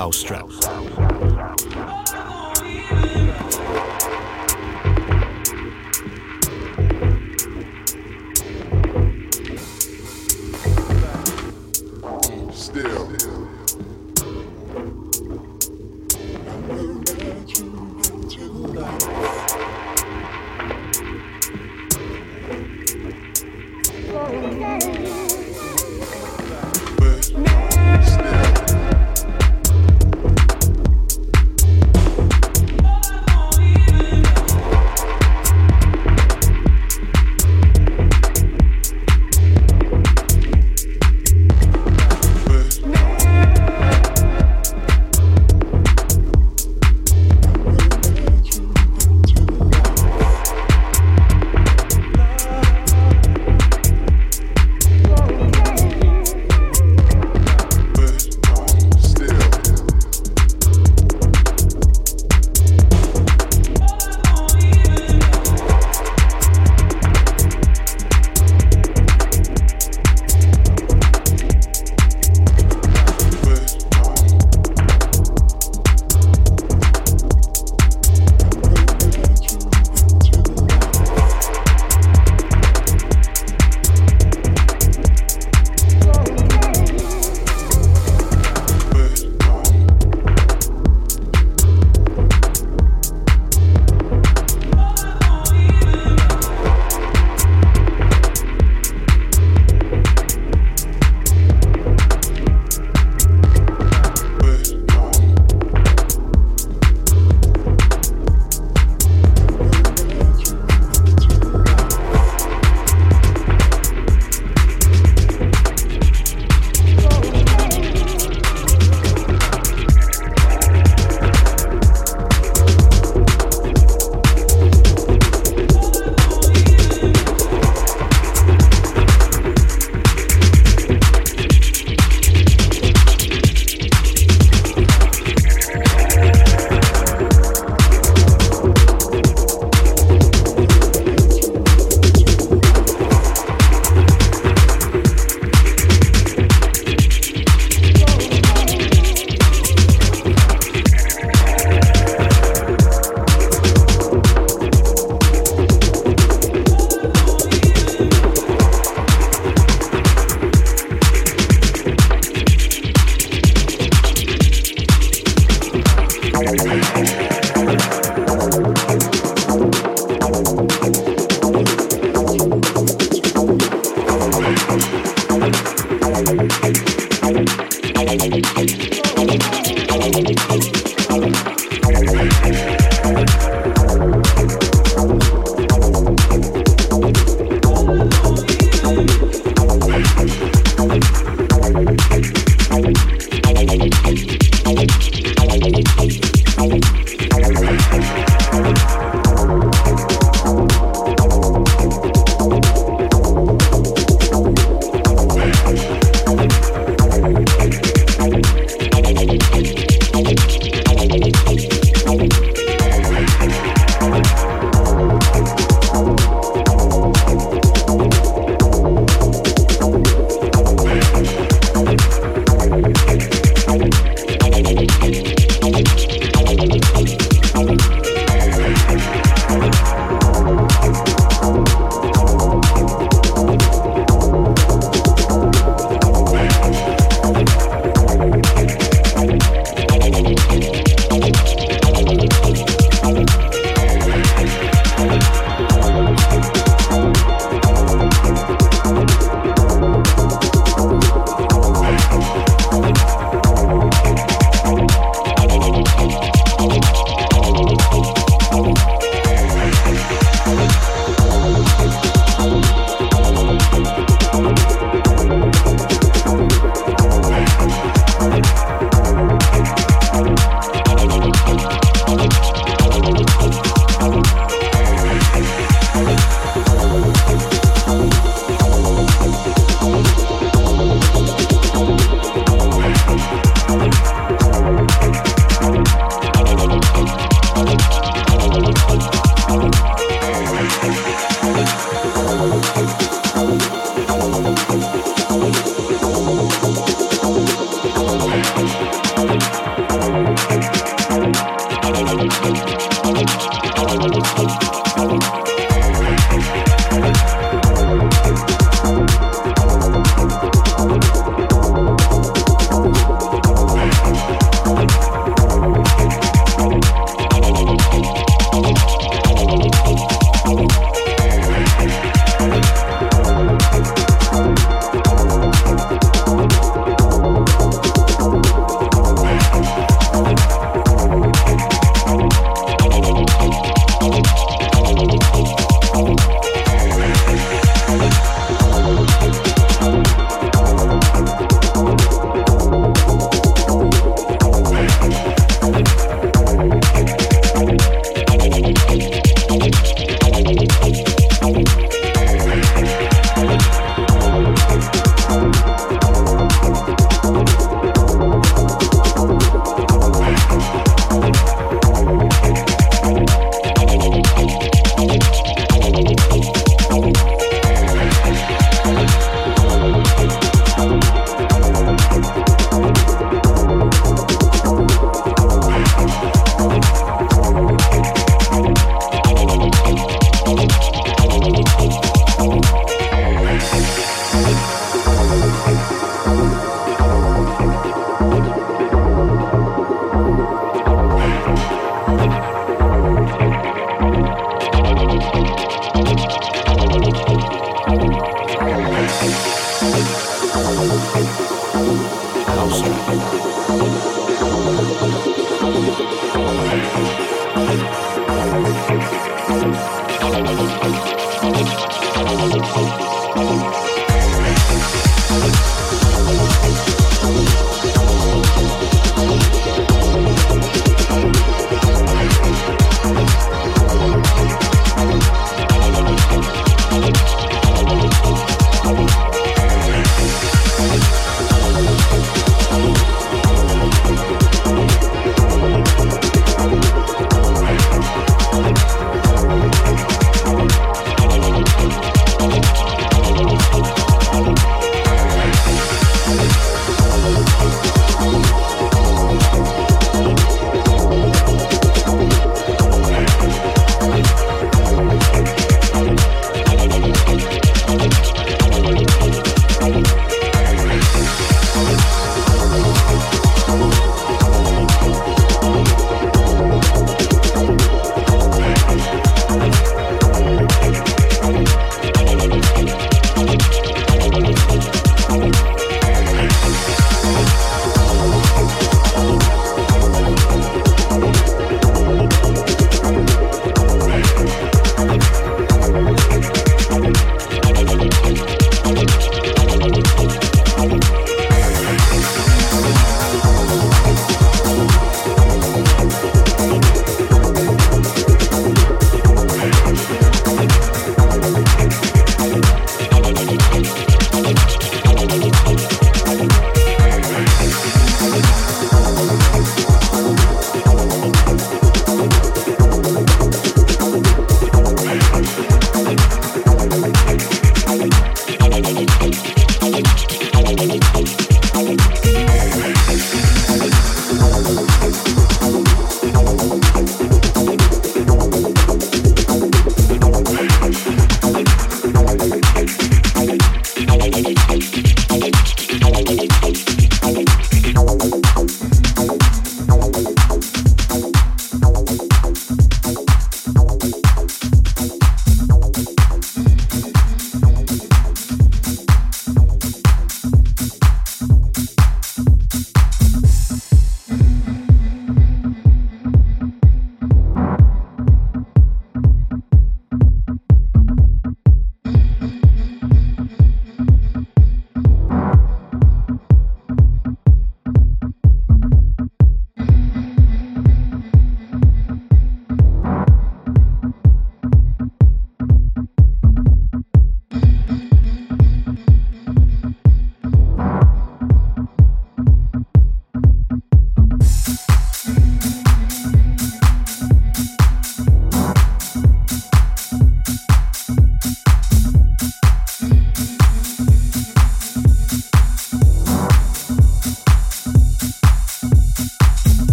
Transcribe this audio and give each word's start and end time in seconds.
house 0.00 0.22
trap. 0.22 0.59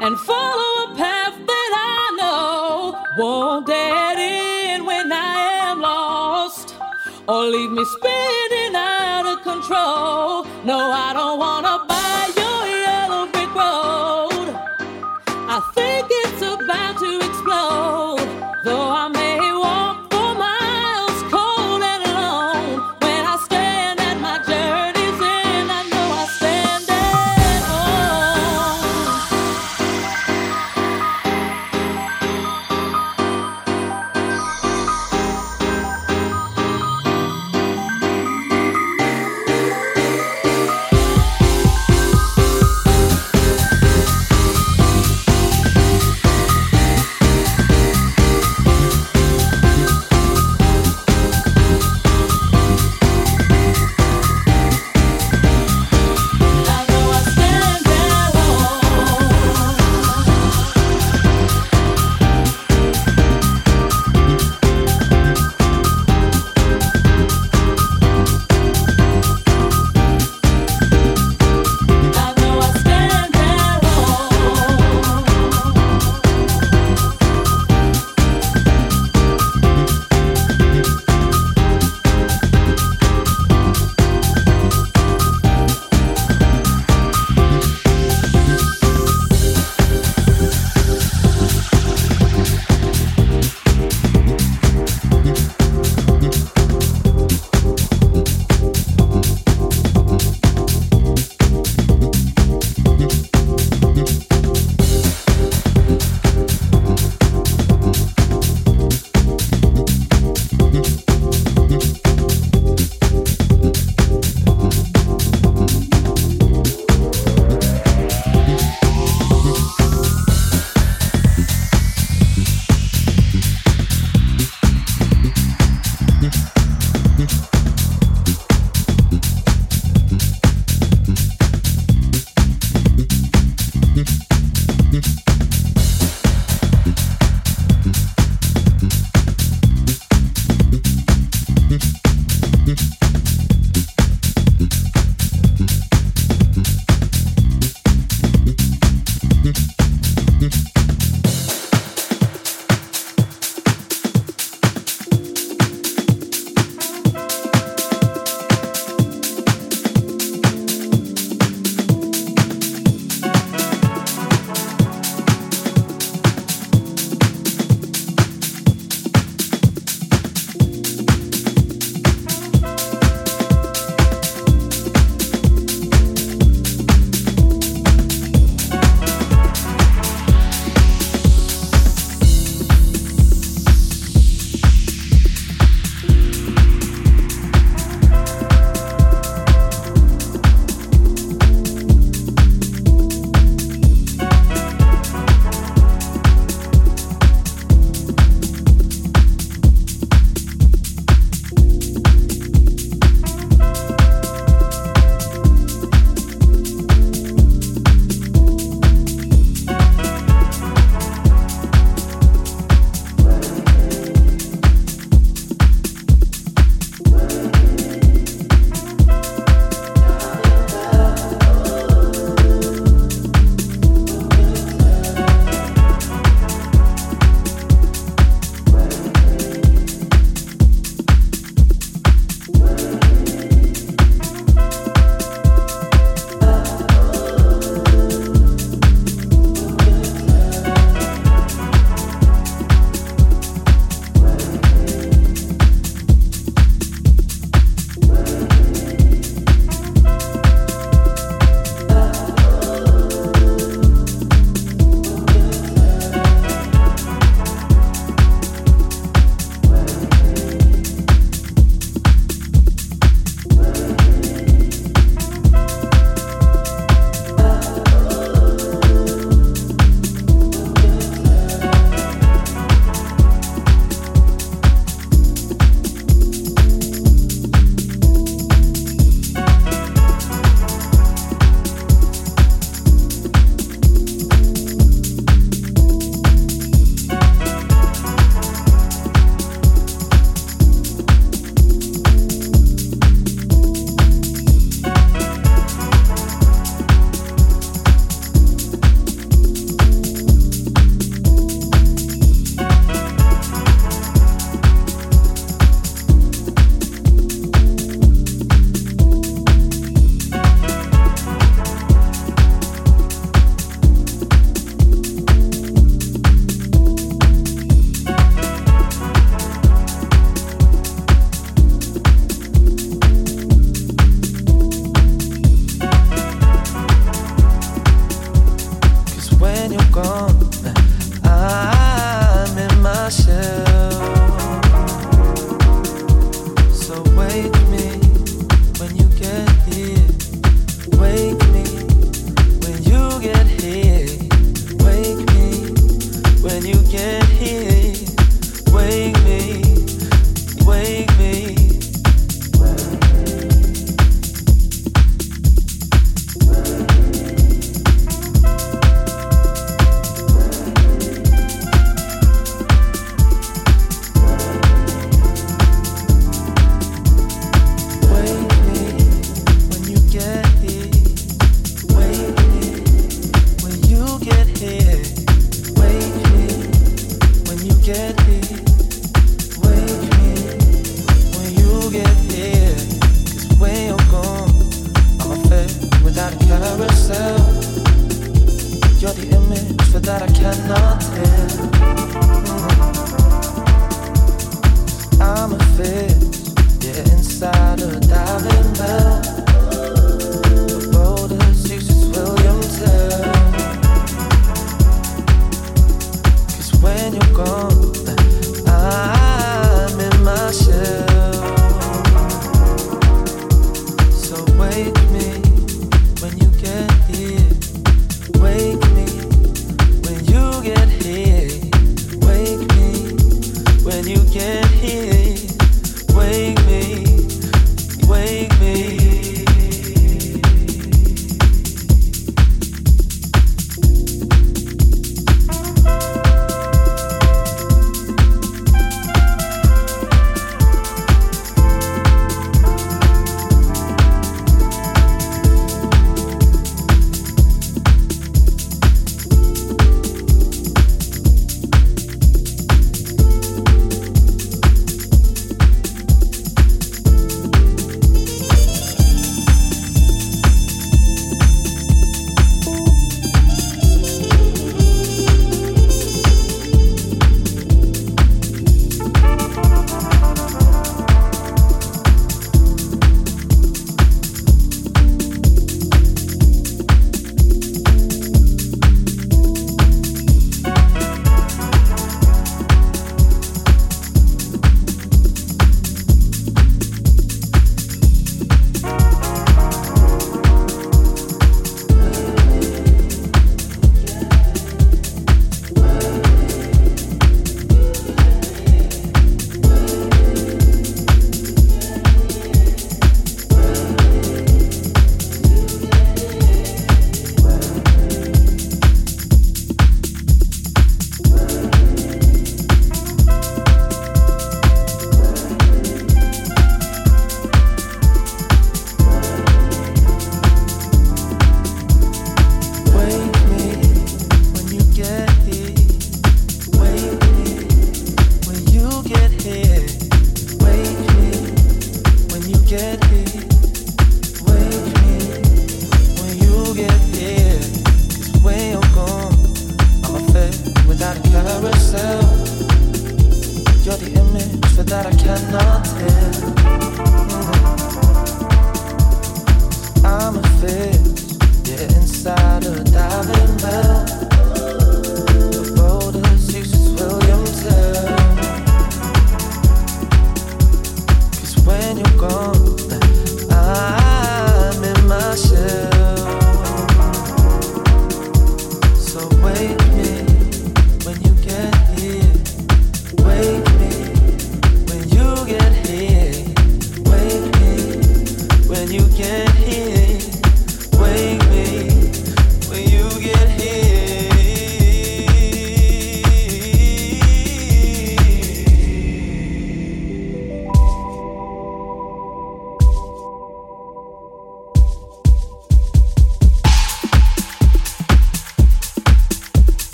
and 0.00 0.18
follow 0.20 0.92
a 0.92 0.96
path 0.96 1.36
that 1.46 1.70
I 1.74 2.16
know 2.20 2.96
won't 3.18 3.66
dead 3.66 4.16
end 4.18 4.86
when 4.86 5.10
I 5.12 5.38
am 5.68 5.80
lost 5.80 6.76
or 7.26 7.44
leave 7.44 7.70
me 7.70 7.84
spinning 7.84 8.74
out 8.76 9.26
of 9.26 9.42
control. 9.42 10.44
No, 10.64 10.78
I 10.78 11.12
don't 11.12 11.38
want 11.38 11.66
to. 11.66 11.97